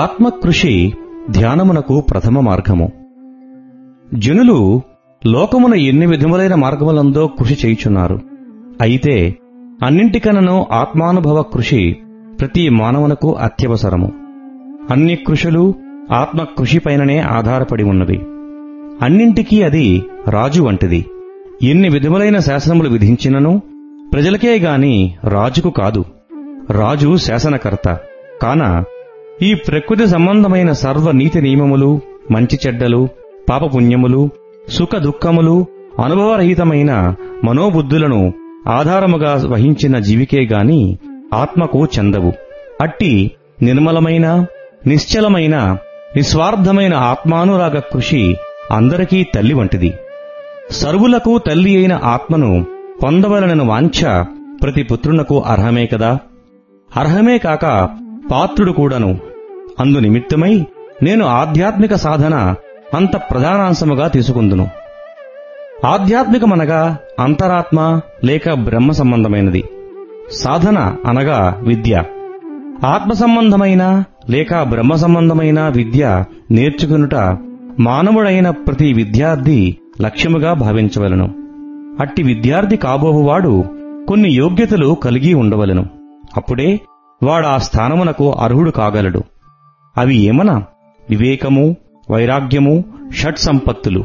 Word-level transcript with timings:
ఆత్మకృషి 0.00 0.92
ధ్యానమునకు 1.30 2.00
ప్రథమ 2.00 2.40
మార్గము. 2.40 2.92
జనులు 4.14 4.80
లోకమున 5.26 5.74
ఎన్ని 5.74 6.06
విధములైన 6.06 6.54
మార్గములందో 6.54 7.26
కృషి 7.26 7.66
చేయుచున్నారు. 7.66 8.20
అయితే 8.80 9.36
అన్నింటికనను 9.84 10.66
ఆత్మానుభవ 10.72 11.42
కృషి 11.42 11.96
ప్రతి 12.40 12.68
మానవునకు 12.68 13.34
అత్యవసరము. 13.34 14.12
అన్ని 14.90 15.16
కృషులు 15.16 15.74
ఆత్మకృషిపైననే 16.12 17.18
ఆధారపడి 17.18 17.84
ఉన్నవి. 17.84 18.20
అన్నింటికీ 19.02 19.62
అది 19.62 20.02
రాజు 20.28 20.62
వంటిది. 20.62 21.04
ఎన్ని 21.62 21.88
విధములైన 21.88 22.38
శాసనములు 22.38 22.88
విధించినను 22.88 23.62
ప్రజలకే 24.12 24.58
గాని 24.58 25.14
రాజుకు 25.24 25.70
కాదు. 25.70 26.04
రాజు 26.70 27.16
శాసనకర్త. 27.16 27.98
కాన 28.42 28.84
ఈ 29.42 29.54
ప్రకృతి 29.54 30.08
సంబంధమైన 30.08 30.72
సర్వ 30.72 31.10
నీతి 31.10 31.40
నియమములు 31.40 32.00
మంచి 32.30 32.58
చెడ్డలు 32.66 33.08
పాపపుణ్యములు 33.50 34.28
సుఖ 34.68 34.96
దుఃఖములు 34.96 35.66
అనుభవరహితమైన 36.04 37.14
మనోబుద్ధులను 37.44 38.32
ఆధారముగా 38.68 39.42
వహించిన 39.46 39.98
జీవికే 39.98 40.44
గాని 40.44 40.98
ఆత్మకు 41.34 41.84
చెందవు. 41.84 42.32
అట్టి 42.82 43.30
నిర్మలమైన 43.62 44.46
నిశ్చలమైన 44.86 45.76
నిస్వార్థమైన 46.16 46.94
ఆత్మానురాగ 46.94 47.78
కృషి 47.78 48.36
అందరికీ 48.70 49.26
తల్లి 49.34 49.54
వంటిది. 49.54 49.94
సర్వులకు 50.70 51.38
తల్లి 51.38 51.76
అయిన 51.76 52.00
ఆత్మను 52.04 52.66
పొందవలనను 53.02 53.66
వాంఛ 53.66 54.24
ప్రతి 54.62 54.82
పుత్రునకు 54.82 55.40
అర్హమే 55.40 55.86
కదా? 55.86 56.18
అర్హమే 56.96 57.38
కాక 57.38 57.90
పాత్రుడు 58.30 58.72
కూడాను 58.72 59.18
అందు 59.80 59.98
నిమిత్తమై 59.98 60.66
నేను 61.02 61.26
ఆధ్యాత్మిక 61.26 61.94
సాధన 61.94 62.54
అంత 62.94 63.16
ప్రధానాంశముగా 63.16 64.08
తీసుకుందును. 64.08 64.68
ఆధ్యాత్మికమనగా 65.86 66.96
అంతరాత్మ 67.20 68.00
లేక 68.24 68.52
బ్రహ్మ 68.52 68.92
సంబంధమైనది. 68.92 69.64
సాధన 70.32 70.96
అనగా 71.06 71.58
విద్య. 71.62 72.02
ఆత్మ 72.84 73.12
సంబంధమైన 73.12 74.04
లేక 74.30 74.62
బ్రహ్మ 74.62 74.94
సంబంధమైన 74.94 75.68
విద్య 75.68 76.24
నేర్చుకునుట 76.50 77.14
మానవుడైన 77.78 78.50
ప్రతి 78.50 78.92
విద్యార్థి 78.92 79.76
లక్ష్యముగా 80.00 80.52
భావించవలను. 80.52 81.34
అట్టి 82.00 82.22
విద్యార్థి 82.22 82.76
కాబోవువాడు 82.76 83.64
కొన్ని 84.08 84.30
యోగ్యతలు 84.30 84.96
కలిగి 85.02 85.34
ఉండవలను. 85.34 85.86
అప్పుడే 86.36 86.80
వాడా 87.22 87.58
స్థానమునకు 87.58 88.32
అర్హుడు 88.32 88.70
కాగలడు. 88.70 89.22
అవి 89.96 90.18
ఏమన? 90.18 90.62
వివేకము 91.10 91.76
వైరాగ్యము 92.10 92.84
షట్ 93.12 93.38
సంపత్తులు 93.38 94.04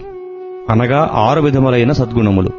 అనగా 0.70 1.10
ఆరు 1.14 1.42
విధములైన 1.42 1.92
సద్గుణములు. 1.92 2.50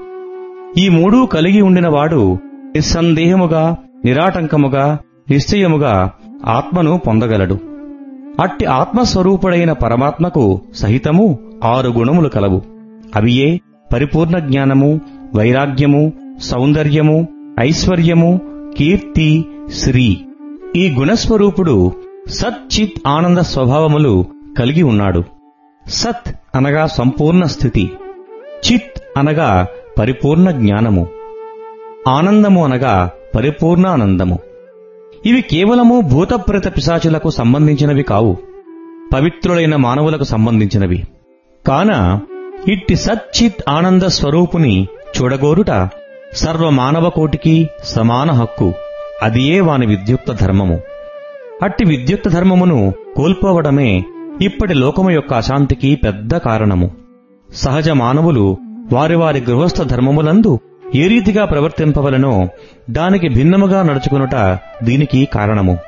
ఈ 0.78 0.88
మూడూ 0.88 1.27
కలిగి 1.27 1.62
ఉండినవాడు 1.62 2.38
నిస్సందేహముగా 2.74 3.77
నిరాటంకముగా 4.04 4.98
నిశ్చయముగా 5.30 6.10
ఆత్మను 6.47 6.98
పొందగలడు. 6.98 7.58
అట్టి 8.41 8.64
ఆత్మస్వరూపుడైన 8.64 9.72
పరమాత్మకు 9.72 10.60
సహితము 10.74 11.38
ఆరు 11.64 11.91
గుణములు 11.91 12.28
కలవు. 12.28 12.62
అవియే 13.16 13.60
పరిపూర్ణ 13.92 14.38
జ్ఞానము 14.38 15.00
వైరాగ్యము 15.34 16.12
సౌందర్యము 16.42 17.28
ఐశ్వర్యము 17.60 18.41
కీర్తి 18.76 19.44
శ్రీ. 19.72 20.20
ఈ 20.76 20.94
గుణస్వరూపుడు 20.98 21.93
సత్ 22.28 22.81
చిత్ 22.81 23.09
ఆనంద 23.09 23.38
స్వభావములు 23.38 24.26
కలిగి 24.59 24.82
ఉన్నాడు. 24.82 25.25
సత్ 25.88 26.34
అనగా 26.54 26.87
సంపూర్ణ 26.87 27.44
స్థితి. 27.44 27.91
చిత్ 28.66 29.19
అనగా 29.19 29.66
పరిపూర్ణ 29.98 30.50
జ్ఞానము. 30.50 31.06
ఆనందము 32.09 32.64
అనగా 32.64 33.10
పరిపూర్ణ 33.37 33.87
ఆనందము. 33.87 34.38
ఇవి 35.26 35.42
కేవలము 35.42 36.00
భూతప్రేత 36.00 36.76
పిశాచులకు 36.76 37.31
సంబంధించినవి 37.31 38.03
కావు. 38.03 38.37
పవిత్రులైన 39.14 39.76
మానవులకు 39.76 40.25
సంబంధించినవి. 40.25 41.04
కాన 41.66 42.20
ఇట్టి 42.69 42.97
సచ్చిత్ 42.97 43.62
ఆనంద 43.69 44.03
స్వరూపుని 44.03 44.88
చూడగోరుట 45.22 45.88
సర్వమానవ 46.32 47.08
కోటికి 47.08 47.69
సమాన 47.84 48.31
హక్కు. 48.31 48.72
అదియే 49.22 49.60
వాని 49.60 49.87
విద్యుక్త 49.87 50.32
ధర్మము. 50.32 50.81
అట్టి 51.62 51.84
విద్యుత్ 51.84 52.28
ధర్మమును 52.28 52.93
కోల్పోవడమే 53.17 54.05
ఇప్పటి 54.41 54.75
లోకము 54.75 55.11
యొక్క 55.11 55.34
అశాంతికి 55.34 55.97
పెద్ద 55.97 56.37
కారణము. 56.37 56.91
సహజ 57.55 57.91
మానవులు 57.91 58.56
వారి 58.93 59.17
వారి 59.17 59.41
గృహస్థ 59.50 59.83
ధర్మములందు 59.83 60.59
ఏ 60.94 61.06
రీతిగా 61.06 61.44
ప్రవర్తింపవలనో 61.44 62.49
దానికి 62.91 63.28
భిన్నముగా 63.28 63.83
నడుచుకునుట 63.83 64.59
దీనికి 64.84 65.28
కారణము. 65.34 65.78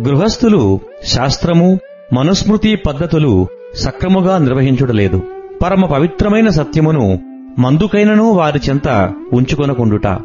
గృహస్థులు 0.00 0.80
శాస్త్రము 1.04 1.78
మనుస్మృతి 2.12 2.76
పద్ధతులు 2.76 3.46
సక్రముగా 3.74 4.38
నిర్వహించుటలేదు. 4.38 5.22
పరమ 5.62 5.86
పవిత్రమైన 5.86 6.48
సత్యమును 6.48 7.18
మందుకైనను 7.58 8.32
వారి 8.32 8.60
చెంత 8.70 9.12
ఉంచుకొనకుండుట. 9.32 10.18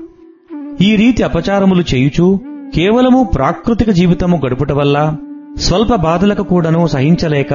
ఈ 0.82 0.96
రీతి 0.96 1.24
అపచారములు 1.24 1.84
చేయుచు 1.96 2.40
కేవలము 2.74 3.24
ప్రాకృతిక 3.24 3.90
జీవితము 3.90 4.42
గడుపుట 4.46 4.72
వల్ల 4.72 5.16
స్వల్ప 5.58 5.96
బాధలకు 5.96 6.44
కూడాను 6.44 6.88
సహించలేక 6.88 7.54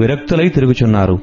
విరక్తులై 0.00 0.48
తిరుగుచున్నారు. 0.48 1.18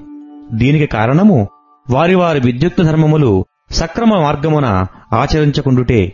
దీనికి 0.51 0.85
కారణము 0.85 1.47
వారి 1.89 2.15
వారి 2.15 2.39
విద్యుక్త 2.39 2.81
ధర్మములు 2.81 3.45
సక్రమ 3.71 4.09
మార్గమున 4.21 4.85
ఆచరించకుండుటే. 5.13 6.13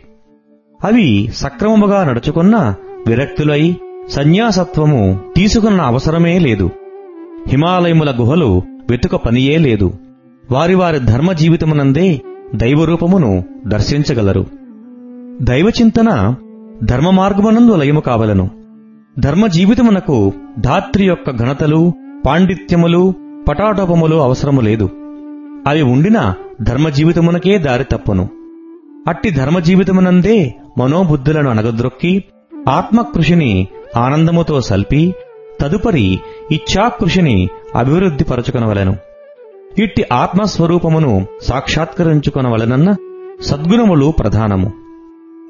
అవి 0.84 1.30
సక్రమముగా 1.34 2.04
నడుచుకున్న 2.04 2.74
విరక్తులై 3.06 3.74
సన్యాసత్వము 4.08 5.20
తీసుకున్న 5.36 5.80
అవసరమే 5.80 6.38
లేదు. 6.38 6.70
హిమాలయముల 7.48 8.14
గుహలు 8.20 8.62
వెతుక 8.90 9.16
పనియే 9.16 9.58
లేదు. 9.58 9.92
వారి 10.50 10.74
వారి 10.74 10.98
ధర్మ 10.98 11.32
జీవితమునందే 11.32 12.20
దైవరూపమును 12.54 13.44
దర్శించగలరు. 13.66 14.46
దైవచింతన 15.42 16.34
ధర్మ 16.84 17.10
మార్గమనందు 17.10 17.76
లయము 17.76 18.00
కావలను. 18.00 18.50
ధర్మ 19.18 19.46
జీవితమునకు 19.46 20.32
ధాత్రి 20.58 21.04
యొక్క 21.04 21.30
ఘనతలు 21.30 21.92
పాండిత్యములు 22.26 23.14
పటాటోపములు 23.48 24.16
అవసరము 24.16 24.60
లేదు. 24.60 24.90
అవి 25.66 25.82
ఉండిన 25.82 26.34
ధర్మ 26.62 26.88
జీవితమునకే 26.88 27.58
దారి 27.58 27.84
తప్పును. 27.84 28.28
అట్టి 29.08 29.30
ధర్మ 29.30 29.58
జీవితమునందే 29.58 30.54
మనోబుద్ధులను 30.78 31.50
అనగద్రొక్కి 31.50 32.24
ఆత్మకృషిని 32.68 33.68
ఆనందముతో 33.96 34.60
సల్పి 34.60 35.14
తదుపరి 35.60 36.20
ఇచ్ఛాకృషిని 36.52 37.48
అభివృద్ధిపరచుకొనవలను. 37.74 38.96
ఇట్టి 39.78 40.04
ఆత్మస్వరూపమును 40.12 41.26
సాక్షాత్కరించుకొనవలనన్న 41.42 42.94
సద్గుణములు 43.40 44.14
ప్రధానము. 44.18 44.72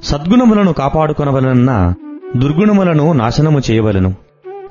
సద్గుణములను 0.04 0.72
కాపాడుకొనవలనన్న 0.72 1.94
దుర్గుణములను 2.36 3.12
నాశనము 3.12 3.60
చేయవలెను. 3.70 4.14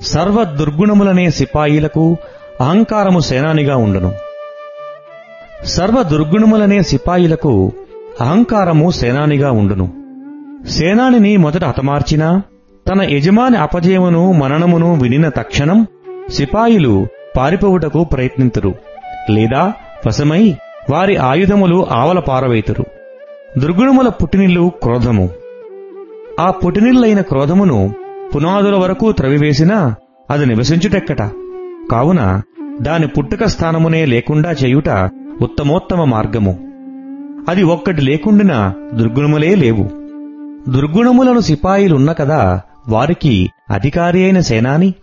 సర్వ 0.01 0.43
దుర్గుణములనే 0.43 1.29
సిపాయిలకు 1.29 2.17
అహంకారము 2.61 3.19
సేనానిగా 3.19 3.75
ఉండును. 3.75 4.13
సర్వ 5.65 6.03
దుర్గుణములనే 6.03 6.81
సిపాయిలకు 6.81 7.71
అహంకారము 8.21 8.91
సేనానిగా 8.91 9.51
ఉండును. 9.51 9.93
సేనానిని 10.67 11.37
మొదట 11.37 11.63
హతమార్చినా 11.63 12.41
తన 12.87 13.01
యజమాని 13.01 13.57
అపజయమును 13.57 14.31
మననమును 14.31 14.99
వినిన 15.01 15.29
తక్షణం 15.29 15.87
సిపాయిలు 16.29 17.07
పారిపోవుటకు 17.37 18.03
ప్రయత్నింతురు 18.03 18.73
లేదా 19.29 19.73
వశమై 20.07 20.55
వారి 20.89 21.15
ఆయుధములు 21.15 21.87
ఆవల 21.91 22.19
పారవేతురు. 22.19 22.85
దుర్గుణముల 23.57 24.09
పుట్టినిల్లు 24.09 24.71
క్రోధము. 24.83 25.29
ఆ 26.39 26.51
పుట్టినిల్లైన 26.51 27.21
క్రోధమును 27.21 27.93
పునాదుల 28.35 28.75
వరకు 28.75 29.11
త్రవివేసినా 29.11 29.95
అది 30.29 30.45
నివసించుటెక్కట. 30.45 31.21
కావున 31.91 32.41
దాని 32.81 33.07
పుట్టుక 33.07 33.43
స్థానమునే 33.43 34.05
లేకుండా 34.05 34.51
చేయుట 34.51 35.09
ఉత్తమోత్తమ 35.41 36.03
మార్గము. 36.03 36.59
అది 37.49 37.63
ఒక్కటి 37.63 38.01
లేకుండిన 38.01 38.73
దుర్గుణములే 38.93 39.55
లేవు. 39.55 39.83
దుర్గుణములను 40.71 41.39
సిపాయిలున్న 41.39 42.11
కదా 42.11 42.61
వారికి 42.87 43.49
అధికారి 43.69 44.23
అయిన 44.23 44.39
సేనాని? 44.39 44.93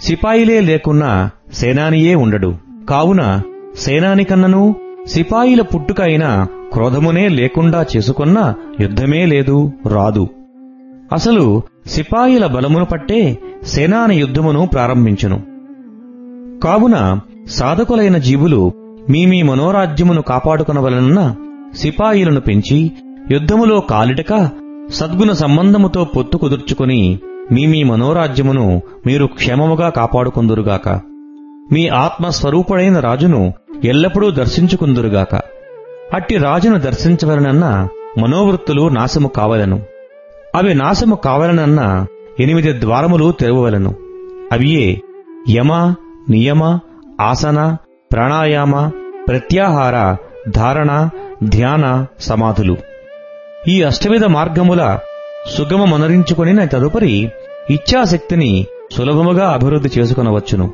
సిపాయిలే 0.00 0.60
లేకున్నా 0.60 1.30
సేనానియే 1.52 2.14
ఉండడు. 2.14 2.54
కావున 2.90 3.42
సేనాని 3.76 4.24
కన్నను 4.24 4.74
సిపాయిల 5.06 5.62
పుట్టుక 5.62 6.00
అయిన 6.00 6.46
క్రోధమునే 6.74 7.28
లేకుండా 7.28 7.86
చేసుకున్న 7.96 8.54
యుద్ధమే 8.80 9.26
లేదు 9.26 9.72
రాదు. 9.86 10.28
అసలు 11.12 11.62
సిపాయిల 11.86 12.46
బలమును 12.46 12.84
పట్టే 12.84 13.38
సేనాన 13.62 14.12
యుద్ధమును 14.12 14.66
ప్రారంభించును. 14.66 15.42
కావున 16.60 17.20
సాధకులైన 17.46 18.18
జీవులు 18.18 18.72
మీ 19.10 19.26
మీ 19.26 19.42
మనోరాజ్యమును 19.42 20.22
కాపాడుకునవలనన్న 20.22 21.34
సిపాయిలను 21.76 22.40
పెంచి 22.40 22.92
యుద్ధములో 23.30 23.80
కాలిటక 23.80 24.50
సద్గుణ 24.88 25.32
సంబంధముతో 25.32 26.04
పొత్తు 26.04 26.36
కుదుర్చుకుని 26.36 27.18
మీ 27.52 27.66
మీ 27.66 27.82
మనోరాజ్యమును 27.84 28.82
మీరు 29.06 29.26
క్షేమముగా 29.26 29.88
కాపాడుకుందురుగాక. 29.88 30.88
మీ 31.72 31.88
ఆత్మస్వరూపుడైన 31.88 32.98
రాజును 32.98 33.52
ఎల్లప్పుడూ 33.84 34.30
దర్శించుకుందురుగాక. 34.30 35.53
అట్టి 36.12 36.36
రాజును 36.36 36.78
దర్శించవలనన్న 36.78 37.88
మనోవృత్తులు 38.18 38.88
నాశము 38.88 39.28
కావలను. 39.28 39.80
అవి 40.54 40.74
నాశము 40.74 41.14
కావలనన్న 41.14 42.06
ఎనిమిది 42.40 42.80
ద్వారములు 42.80 43.32
తెరవవలను. 43.32 43.94
అవియే 44.52 45.00
యమ 45.50 45.94
నియమ 46.30 46.78
ఆసన 47.20 47.76
ప్రాణాయామ 48.12 48.90
ప్రత్యాహార 49.28 50.16
ధారణ 50.50 51.08
ధ్యాన 51.44 52.06
సమాధులు. 52.20 52.76
ఈ 53.68 53.82
అష్టవిధ 53.82 54.24
మార్గముల 54.24 54.98
సుగమమనరించుకొనిన 55.56 56.64
తదుపరి 56.64 57.32
ఇచ్ఛాశక్తిని 57.70 58.66
సులభముగా 58.92 59.50
అభివృద్ధి 59.50 59.90
చేసుకొనవచ్చును. 59.98 60.72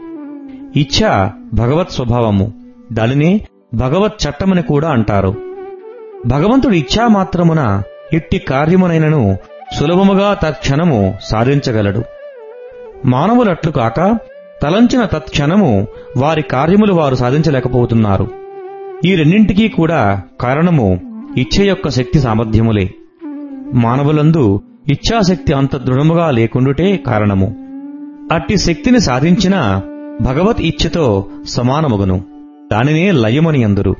ఇచ్ఛ 0.76 1.28
భగవత్ 1.54 1.90
స్వభావము. 1.90 2.52
దానినే 2.92 3.46
భగవత్ 3.74 4.28
చట్టమని 4.28 4.62
కూడా 4.62 4.88
అంటారు. 4.90 5.34
భగవంతుడి 6.26 6.78
ఇచ్ఛా 6.78 7.08
మాత్రమున 7.08 7.82
ఇట్టి 8.12 8.38
కార్యమునైనను 8.38 9.38
సులభముగా 9.78 10.34
తత్క్షణము 10.34 11.14
సాధించగలడు. 11.22 12.02
మానవులట్లు 13.06 13.70
కాక 13.70 14.18
తలంచిన 14.62 15.04
తత్క్షణము 15.04 15.86
వారి 16.16 16.42
కార్యములు 16.42 16.94
వారు 16.94 17.14
సాధించలేకపోతున్నారు. 17.14 18.30
ఈ 19.04 19.14
రెండింటికీ 19.14 19.68
కూడా 19.68 20.22
కారణము 20.40 21.00
ఇచ్ఛ 21.36 21.64
యొక్క 21.64 21.88
శక్తి 21.88 22.20
సామర్థ్యములే. 22.20 22.90
మానవులందు 23.74 24.62
ఇచ్ఛాశక్తి 24.88 25.52
అంత 25.52 25.76
దృఢముగా 25.76 26.30
లేకుండుటే 26.30 26.96
కారణము. 26.96 27.56
అట్టి 28.32 28.56
శక్తిని 28.56 29.00
సాధించిన 29.00 29.80
భగవత్ 30.20 30.60
ఇచ్ఛతో 30.60 31.26
సమానమగును. 31.44 32.29
దానినే 32.72 33.12
లయమని 33.12 33.64
అందురు 33.64 33.96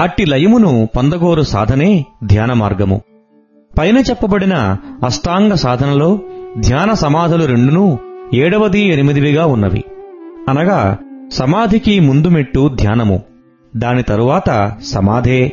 అట్టి 0.00 0.26
లయమును 0.26 0.88
పొందగోరు 0.96 1.42
సాధనే 1.42 2.04
ధ్యాన 2.24 2.52
మార్గము. 2.52 3.00
పైన 3.78 3.98
చెప్పబడిన 3.98 4.76
అష్టాంగ 5.04 5.54
సాధనలో 5.54 6.18
ధ్యాన 6.58 6.92
సమాధులు 6.92 7.44
రెండునూ 7.44 7.98
ఏడవది 8.34 8.80
ఎనిమిదివిగా 8.80 9.46
ఉన్నవి. 9.46 9.84
అనగా 10.48 10.96
సమాధికి 11.32 12.00
ముందు 12.00 12.28
మెట్టు 12.28 12.70
ధ్యానము. 12.74 13.22
దాని 13.76 14.02
తరువాత 14.02 14.76
సమాధే. 14.82 15.52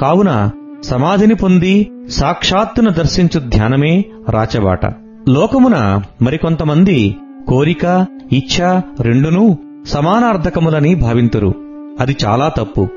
కావున 0.00 0.50
సమాధిని 0.82 1.34
పొంది 1.34 1.90
సాక్షాత్తును 2.08 2.90
దర్శించు 2.90 3.40
ధ్యానమే 3.40 4.04
రాచబాట. 4.28 4.86
లోకమున 5.28 6.02
మరికొంతమంది 6.22 7.16
కోరిక 7.48 8.06
ఇచ్ఛ 8.32 8.80
రెండునూ 9.00 9.56
సమానార్థకములని 9.86 10.94
భావింతురు. 10.94 11.54
అది 12.00 12.16
చాలా 12.24 12.48
తప్పు. 12.48 12.88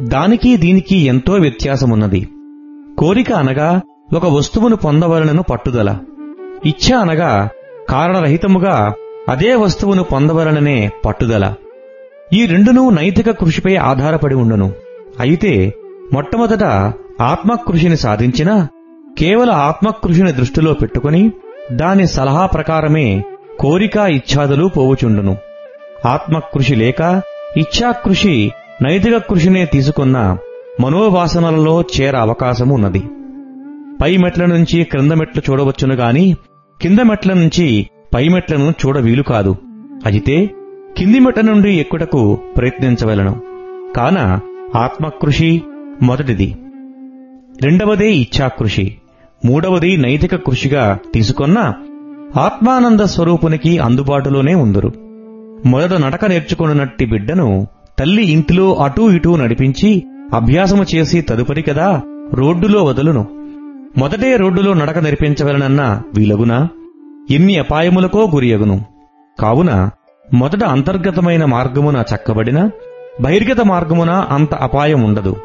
దానికి 0.00 0.56
దీనికి 0.56 0.96
ఎంతో 0.96 1.32
వ్యత్యాసమున్నది. 1.32 2.28
కోరిక 2.98 3.32
అనగా 3.32 3.80
ఒక 4.14 4.26
వస్తువును 4.26 4.76
పొందవలనను 4.76 5.42
పట్టుదల. 5.42 5.96
ఇచ్ఛ 6.66 6.96
అనగా 6.96 7.48
కారణరహితముగా 7.88 8.94
అదే 9.28 9.54
వస్తువును 9.54 10.02
పొందవలననే 10.02 10.90
పట్టుదల. 11.04 11.54
ఈ 12.32 12.46
రెండునూ 12.46 12.90
నైతిక 12.90 13.30
కృషిపై 13.30 13.76
ఆధారపడి 13.76 14.34
ఉండును. 14.34 14.72
అయితే 15.20 15.72
మొట్టమొదట 16.12 16.64
ఆత్మకృషిని 17.22 17.96
సాధించిన 17.96 18.66
కేవల 19.18 19.50
ఆత్మకృషిని 19.50 20.32
దృష్టిలో 20.32 20.72
పెట్టుకుని 20.72 21.32
దాని 21.72 22.06
సలహా 22.06 22.46
ప్రకారమే 22.46 23.24
కోరిక 23.60 23.96
ఇచ్ఛాదులు 23.96 24.66
పోవుచుండును. 24.66 25.36
ఆత్మకృషి 26.06 26.74
లేక 26.74 27.22
ఇచ్ఛాకృషి 27.56 28.52
నైతిక 28.82 29.16
కృషినే 29.16 29.64
తీసుకున్న 29.64 30.36
మనోవాసనలలో 30.80 31.84
చేర 32.00 32.16
అవకాశం 32.16 32.68
ఉన్నది 32.68 33.02
పై 34.02 34.16
మెట్ల 34.16 34.44
నుంచి 34.44 34.84
క్రింద 34.84 35.12
మెట్లు 35.12 35.42
చూడవచ్చును 35.50 35.94
గాని 35.94 36.36
కింద 36.82 36.98
మెట్ల 36.98 37.32
నుంచి 37.32 37.88
పై 38.14 38.28
మెట్లను 38.28 38.70
చూడ 38.70 38.98
వీలు 38.98 39.22
కాదు. 39.22 39.56
అయితే 40.06 40.50
కింది 40.98 41.18
మెట్ల 41.18 41.40
నుండి 41.40 41.76
ఎక్కుటకు 41.76 42.38
ప్రయత్నించవలను. 42.56 43.40
కాన 43.96 44.40
ఆత్మకృషి 44.78 45.62
మొదటిది. 46.02 46.56
రెండవదే 47.62 48.12
ఇచ్ఛాకృషి. 48.12 48.96
మూడవది 49.44 49.96
నైతిక 49.96 50.34
కృషిగా 50.36 50.98
తీసుకొన్న 51.14 51.72
ఆత్మానంద 52.38 53.00
స్వరూపునికి 53.00 53.78
అందుబాటులోనే 53.78 54.54
ఉందరు. 54.54 55.03
మొదట 55.66 55.92
నడక 55.92 56.24
నేర్చుకున్నట్టి 56.24 57.06
బిడ్డను 57.06 57.66
తల్లి 57.98 58.24
ఇంటిలో 58.24 58.74
అటూ 58.74 59.10
ఇటూ 59.10 59.36
నడిపించి 59.36 60.04
అభ్యాసము 60.34 60.86
చేసి 60.94 61.20
తదుపరి 61.20 61.62
కదా 61.62 62.00
రోడ్డులో 62.34 62.84
వదులును. 62.84 63.26
మొదటే 63.98 64.36
రోడ్డులో 64.36 64.74
నడక 64.74 64.98
నేర్పించవలనన్న 64.98 66.02
వీలగునా? 66.14 66.68
ఎన్ని 67.30 67.58
అపాయములకో 67.58 68.30
గురియగును. 68.34 68.84
కావున 69.40 69.90
మొదట 70.34 70.64
అంతర్గతమైన 70.64 71.44
మార్గమున 71.44 72.04
చక్కబడిన 72.14 72.70
బహిర్గత 73.20 73.60
మార్గమున 73.60 74.10
అంత 74.10 74.54
అపాయం 74.54 75.02
ఉండదు 75.02 75.36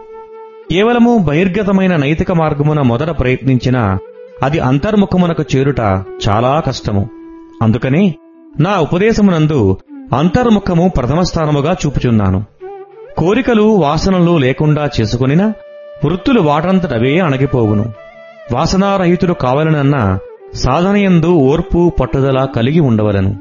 కేవలము 0.72 1.18
బహిర్గతమైన 1.18 1.96
నైతిక 1.96 2.32
మార్గమున 2.32 2.82
మొదట 2.82 3.10
ప్రయత్నించినా 3.20 3.98
అది 4.44 4.60
అంతర్ముఖమునకు 4.60 5.44
చేరుట 5.56 5.80
చాలా 6.30 6.60
కష్టము. 6.60 7.10
అందుకనే 7.62 8.16
నా 8.60 8.80
ఉపదేశమునందు 8.80 9.78
అంతర్ముఖము 10.14 10.90
ప్రథమ 10.90 11.22
స్థానముగా 11.22 11.76
చూపుచున్నాను. 11.86 12.44
కోరికలు 13.18 13.62
వాసనలు 13.62 14.38
లేకుండా 14.38 14.90
చేసుకునిన 15.02 15.46
వృత్తులు 16.06 16.42
వాటంతటవే 16.42 17.20
అణగిపోవును. 17.20 17.86
వాసనారహితుడు 18.54 19.34
కావాలనన్న 19.34 20.20
సాధనయందు 20.54 21.28
ఓర్పు 21.28 21.92
పట్టుదల 22.02 22.48
కలిగి 22.56 22.80
ఉండవలను. 22.80 23.38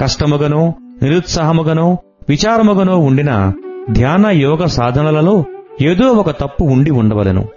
కష్టముగనో 0.00 0.74
నిరుత్సాహముగనో 1.02 1.98
విచారముగనో 2.28 2.98
ఉండిన 2.98 3.52
ధ్యాన 3.90 4.26
యోగ 4.26 4.66
సాధనలలో 4.66 5.44
ఏదో 5.82 6.08
ఒక 6.08 6.30
తప్పు 6.30 6.64
ఉండి 6.64 6.90
ఉండవలను. 6.90 7.48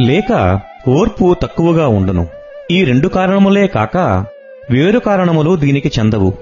లేక 0.00 0.60
ఓర్పు 0.88 1.36
తక్కువగా 1.42 1.88
ఉండును. 1.88 2.26
ఈ 2.70 2.84
రెండు 2.84 3.08
కారణములే 3.08 3.66
కాక 3.66 4.24
వేరు 4.70 4.98
కారణములు 4.98 5.56
దీనికి 5.56 5.92
చెందవు. 5.98 6.34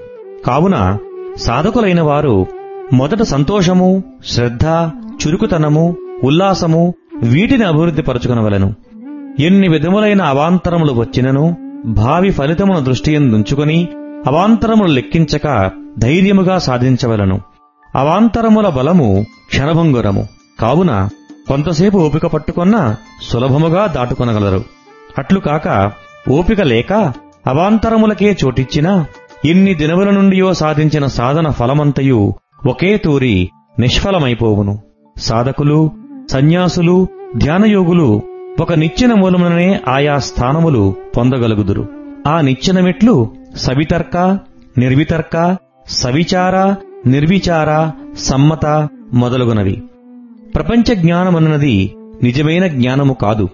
కావున 0.46 0.98
సాధకులైన 1.38 2.00
వారు 2.00 2.46
మొదట 2.92 3.22
సంతోషము 3.22 4.02
శ్రద్ధ 4.26 4.66
చురుకుతనము 4.66 5.96
ఉల్లాసము 6.24 6.94
వీటిని 7.22 7.64
అభివృద్ధి 7.64 8.02
పరచుకునవలను 8.02 8.74
ఎన్ని 9.40 9.68
విధములైన 9.68 10.22
అవాంతరములు 10.22 10.92
వచ్చినను 10.92 11.56
భావి 11.86 12.30
ఫలితమును 12.30 12.80
దృష్టియందుంచుకొని 12.80 13.88
అవాంతరములు 14.26 14.88
లెక్కించక 14.88 15.70
ధైర్యముగా 15.98 16.58
సాధించవలను. 16.58 17.40
అవాంతరముల 17.94 18.68
బలము 18.68 19.26
క్షణభంగురము. 19.48 20.28
కావున 20.60 21.08
కొంతసేపు 21.48 21.98
ఓపిక 21.98 22.26
పట్టుకున్నా 22.26 22.96
సులభముగా 23.22 23.86
దాటుకొనగలరు. 23.86 24.64
అట్లు 25.18 25.40
కాక 25.40 25.92
ఓపిక 26.30 26.60
లేక 26.60 26.92
అవాంతరములకే 27.46 28.36
చోటిచ్చినా 28.44 29.06
ఇన్ని 29.46 29.74
దినముల 29.74 30.10
నుండియో 30.10 30.54
సాధించిన 30.54 31.06
సాధన 31.06 31.50
ఫలమంతయు 31.50 32.34
ఒకే 32.68 32.96
తూరి 32.96 33.50
నిష్ఫలమైపోవును. 33.78 34.78
సాధకులు 35.16 35.90
సన్యాసులు 36.30 37.06
ధ్యానయోగులు 37.36 38.22
ఒక 38.60 38.72
నిచ్చెన 38.72 39.14
మూలముననే 39.14 39.80
ఆయా 39.88 40.18
స్థానములు 40.18 40.94
పొందగలుగుదురు. 41.16 41.88
ఆ 42.26 42.40
నిచ్చెనమెట్లు 42.40 43.30
సవితర్క 43.56 44.38
నిర్వితర్క 44.78 45.56
సవిచార 45.88 46.74
నిర్విచార 47.06 47.90
సమ్మత 48.18 48.88
మొదలగునవి. 49.12 49.82
ప్రపంచ 50.54 50.94
జ్ఞానమన్నది 50.94 51.94
నిజమైన 52.22 52.66
జ్ఞానము 52.66 53.14
కాదు. 53.14 53.48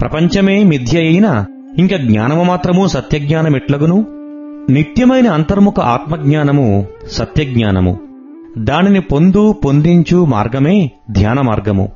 ప్రపంచమే 0.00 0.62
మిథ్య 0.62 0.98
అయిన 0.98 1.44
ఇంక 1.78 1.96
జ్ఞానము 1.96 2.42
మాత్రము 2.42 2.86
సత్యజ్ఞానమెట్లగును. 2.86 4.19
నిత్యమైన 4.70 5.30
అంతర్ముఖ 5.30 5.80
ఆత్మజ్ఞానము 5.80 6.86
సత్యజ్ఞానము. 7.10 7.98
దానిని 8.58 9.00
పొందు 9.00 9.52
పొందించు 9.52 10.24
మార్గమే 10.24 10.90
ధ్యాన 11.10 11.40
మార్గము. 11.40 11.92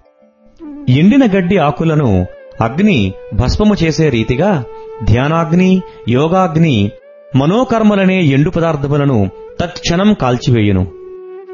ఎండిన 0.89 1.27
గడ్డి 1.37 1.57
ఆకులను 1.57 2.27
అగ్ని 2.61 3.13
భస్మము 3.35 3.75
చేసే 3.85 4.09
రీతిగా 4.09 4.65
ధ్యానాగ్ని 5.05 5.83
యోగాగ్ని 6.09 6.91
మనోకర్మలనే 7.37 8.21
ఎండు 8.23 8.51
పదార్థములను 8.51 9.31
తత్క్షణం 9.61 10.15
కాల్చివేయును. 10.21 10.87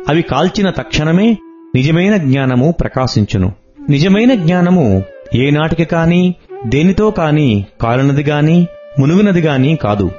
అవి 0.09 0.23
కాల్చిన 0.23 0.71
తక్షణమే 0.71 1.37
నిజమైన 1.75 2.17
జ్ఞానము 2.17 2.75
ప్రకాశించును. 2.81 3.53
నిజమైన 3.91 4.35
జ్ఞానము 4.35 5.03
ఏనాటికి 5.35 5.85
కాని 5.85 6.35
దేనితో 6.67 7.11
కాని 7.11 7.65
కాలినది 7.81 8.23
గాని 8.23 8.67
మునుగునది 8.99 9.41
గాని 9.41 9.77
కాదు. 9.77 10.11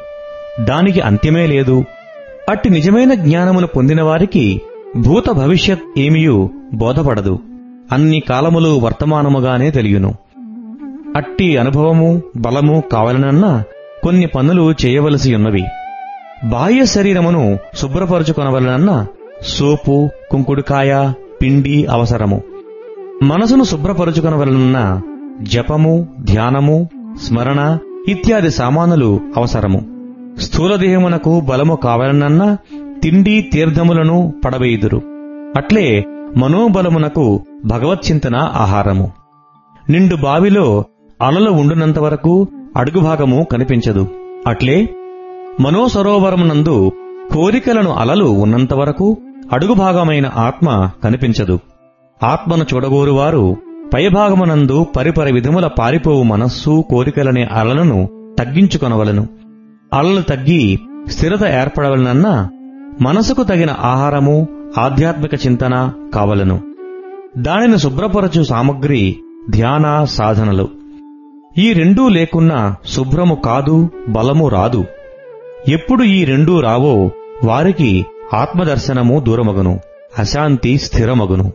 దానికి 0.60 1.02
అంత్యమే 1.02 1.48
లేదు. 1.48 1.86
అట్టి 2.50 2.70
నిజమైన 2.70 3.14
జ్ఞానమును 3.14 3.68
పొందిన 3.68 4.02
వారికి 4.02 4.62
భూత 4.98 5.30
భవిష్యత్ 5.30 5.82
ఏమియూ 5.98 6.50
బోధపడదు. 6.74 7.40
అన్ని 7.92 8.20
కాలములు 8.20 8.80
వర్తమానముగానే 8.80 9.72
తెలియను. 9.72 10.14
అట్టి 11.16 11.58
అనుభవము 11.58 12.22
బలము 12.38 12.84
కావాలనన్నా 12.92 13.64
కొన్ని 14.04 14.28
పనులు 14.28 14.74
చేయవలసి 14.86 15.36
ఉన్నవి. 15.36 15.64
బాహ్య 16.44 16.86
శరీరమును 16.86 17.58
శుభ్రపరుచుకొనవలనన్నా 17.76 19.08
సోపు 19.42 20.10
కుంకుడుకాయ 20.32 21.12
పిండి 21.42 21.86
అవసరము. 21.86 22.42
మనసును 23.24 23.64
శుభ్రపరుచుకొనవలనన్నా 23.64 25.02
జపము 25.42 26.08
ధ్యానము 26.22 26.90
స్మరణ 27.24 27.78
ఇత్యాది 28.08 28.52
సామానులు 28.52 29.20
అవసరము. 29.38 29.91
స్థూలదేహమునకు 30.40 31.40
బలము 31.40 31.76
కావాలనన్నా 31.76 32.58
తిండి 33.04 33.42
తీర్థములను 33.42 34.34
పడవేయుదురు. 34.46 35.02
అట్లే 35.58 36.06
మనోబలమునకు 36.38 37.46
భగవచ్చింతన 37.66 38.36
ఆహారము. 38.36 39.12
నిండు 39.90 40.16
బావిలో 40.16 40.86
అలలు 41.22 41.52
ఉండునంత 41.52 42.00
వరకు 42.00 42.48
అడుగు 42.78 43.00
భాగము 43.00 43.48
కనిపించదు. 43.52 44.08
అట్లే 44.48 44.90
మనోసరోవరమునందు 45.60 46.92
కోరికలను 47.34 47.94
అలలు 47.94 48.26
ఉన్నంత 48.26 48.74
వరకు 48.74 49.18
అడుగు 49.52 49.74
భాగమైన 49.74 50.32
ఆత్మ 50.36 50.90
కనిపించదు. 51.04 51.60
ఆత్మను 52.24 52.66
చూడగోరువారు 52.74 53.58
పైభాగమునందు 53.94 54.86
పరిపర 54.98 55.34
విధముల 55.34 55.68
పారిపోవు 55.68 56.24
మనస్సు 56.24 56.86
కోరికలనే 56.90 57.44
అలలను 57.44 58.10
తగ్గించుకొనవలను. 58.40 59.28
అలలు 59.94 60.22
తగ్గి 60.22 60.80
స్థిరత 61.08 61.44
ఏర్పడవలనన్నా 61.44 62.50
మనసుకు 63.02 63.44
తగిన 63.44 63.70
ఆహారము 63.80 64.48
ఆధ్యాత్మిక 64.78 65.34
చింతన 65.34 65.92
కావలను. 66.14 66.62
దానిని 67.38 67.80
శుభ్రపరచు 67.80 68.44
సామగ్రి 68.44 69.16
ధ్యాన 69.50 70.04
సాధనలు. 70.04 70.70
ఈ 71.58 71.74
రెండూ 71.74 72.10
లేకున్నా 72.10 72.76
శుభ్రము 72.86 73.36
కాదు 73.36 73.90
బలము 74.10 74.48
రాదు. 74.48 74.86
ఎప్పుడు 75.68 76.04
ఈ 76.04 76.26
రెండూ 76.26 76.60
రావో 76.60 77.12
వారికి 77.44 78.06
ఆత్మదర్శనము 78.34 79.20
దూరమగును 79.20 79.80
అశాంతి 80.20 80.78
స్థిరమగును. 80.78 81.52